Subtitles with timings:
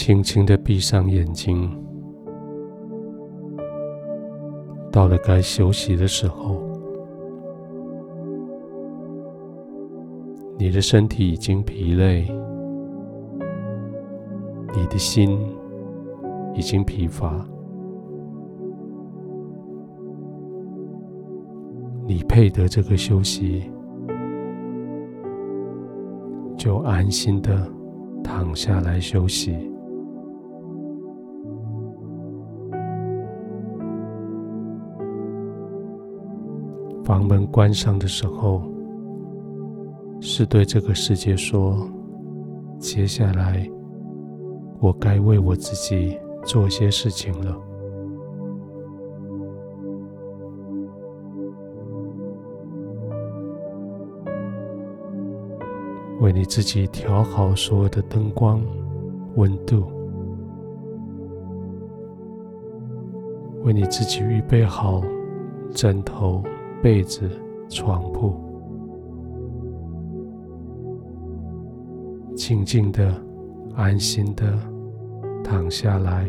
[0.00, 1.68] 轻轻的闭上眼睛。
[4.92, 6.62] 到了该休息的时候，
[10.56, 12.28] 你的身体已经疲累，
[14.72, 15.36] 你的心
[16.54, 17.44] 已经疲乏，
[22.06, 23.68] 你配得这个休息，
[26.56, 27.68] 就安心的
[28.22, 29.58] 躺下来休息。
[37.08, 38.60] 房门关上的时候，
[40.20, 41.88] 是对这个世界说
[42.78, 43.66] ：“接下来，
[44.78, 47.58] 我该为我自己做些事情了。
[56.20, 58.60] 为你自己调好所有的灯光、
[59.36, 59.84] 温度，
[63.64, 65.02] 为你自己预备好
[65.72, 66.42] 枕头。”
[66.80, 67.28] 被子、
[67.68, 68.34] 床铺，
[72.36, 73.12] 静静的、
[73.74, 74.56] 安心的
[75.42, 76.28] 躺下来，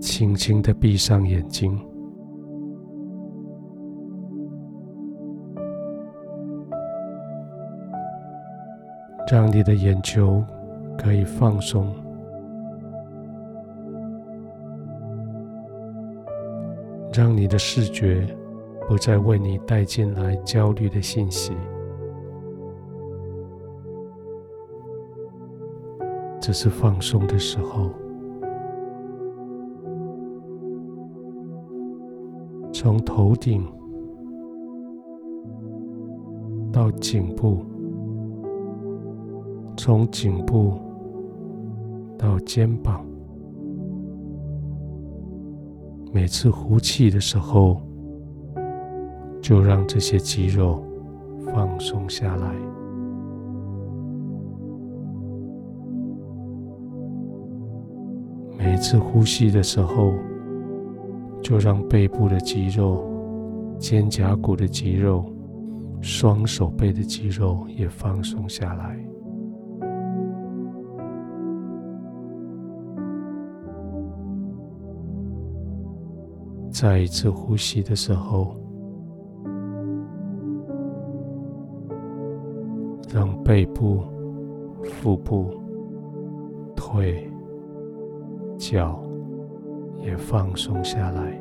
[0.00, 1.80] 轻轻的闭上眼睛，
[9.32, 10.44] 让你的眼球
[10.98, 12.03] 可以放松。
[17.16, 18.26] 让你的视觉
[18.88, 21.52] 不再为你带进来焦虑的信息。
[26.40, 27.88] 这是放松的时候，
[32.72, 33.64] 从头顶
[36.72, 37.64] 到颈部，
[39.76, 40.80] 从颈部
[42.18, 43.06] 到肩膀。
[46.14, 47.82] 每次呼气的时候，
[49.42, 50.80] 就让这些肌肉
[51.52, 52.54] 放松下来。
[58.56, 60.14] 每次呼吸的时候，
[61.42, 63.04] 就让背部的肌肉、
[63.76, 65.24] 肩胛骨的肌肉、
[66.00, 68.96] 双手背的肌肉也放松下来。
[76.84, 78.54] 再一次呼吸的时候，
[83.10, 84.02] 让背部、
[84.82, 85.46] 腹部、
[86.76, 87.26] 腿、
[88.58, 89.02] 脚
[90.02, 91.40] 也放松下来，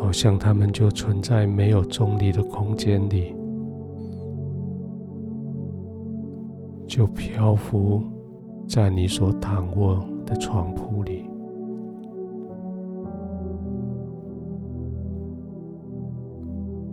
[0.00, 3.37] 好像它们就存在没有重力的空间里。
[6.98, 8.02] 就漂浮
[8.66, 11.30] 在你所躺卧的床铺里，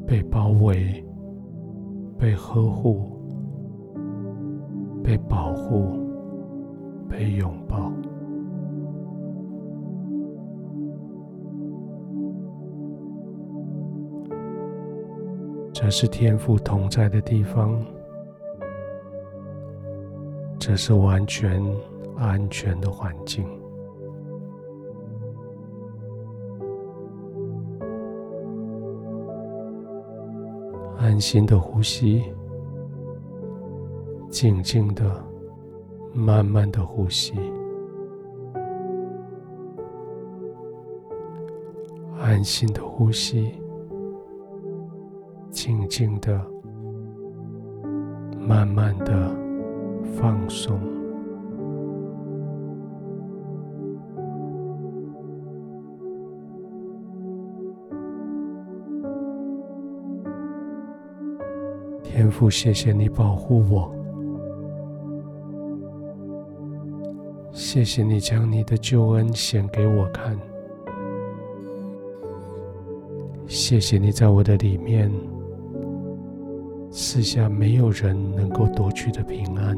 [0.06, 1.04] 被包围、
[2.20, 3.20] 被呵护、
[5.04, 5.98] 被保护、
[7.10, 7.92] 被拥抱。
[15.74, 17.84] 这是天赋同在的地方。
[20.68, 21.64] 这是完全
[22.18, 23.46] 安全的环境，
[30.98, 32.24] 安心的呼吸，
[34.32, 35.24] 静静的、
[36.12, 37.36] 慢慢的呼吸，
[42.20, 43.54] 安心的呼吸，
[45.52, 46.44] 静静的、
[48.40, 49.45] 慢慢的。
[50.18, 50.80] 放松。
[62.04, 63.94] 天父，谢谢你保护我，
[67.52, 70.40] 谢谢你将你的救恩显给我看，
[73.48, 75.12] 谢谢你在我的里面
[76.90, 79.78] 赐下没有人能够夺去的平安。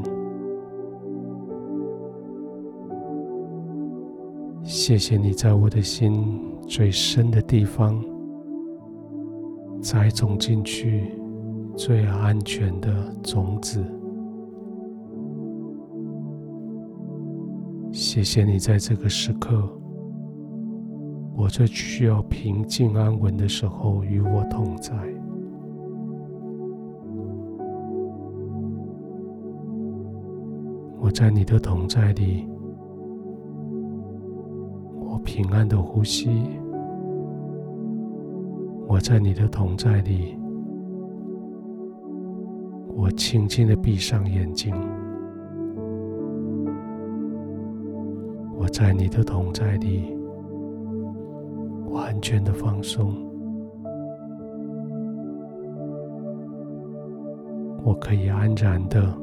[4.88, 8.02] 谢谢你在我的心最深的地方
[9.82, 11.12] 栽种进去
[11.76, 13.84] 最安全的种子。
[17.92, 19.62] 谢谢你在这个时刻
[21.36, 24.94] 我最需要平静安稳的时候与我同在。
[30.98, 32.48] 我在你的同在里，
[35.28, 36.30] 平安的呼吸；
[38.86, 40.34] 我在你的同在里，
[42.96, 44.74] 我轻轻的闭上眼睛；
[48.56, 50.16] 我在你的同在里，
[51.90, 53.12] 完全的放松。
[57.84, 59.14] 我可以安然的。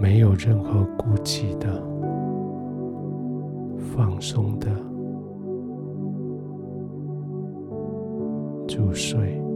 [0.00, 1.80] 没有任何顾忌的、
[3.82, 4.70] 放松的
[8.68, 9.51] 入睡。